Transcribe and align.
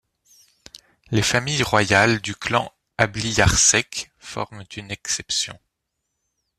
Les 1.11 1.21
familles 1.21 1.61
royales 1.61 2.21
du 2.21 2.35
clan 2.35 2.73
Ablïarsec 2.97 4.11
forment 4.17 4.63
une 4.75 4.89
exception. 4.89 5.59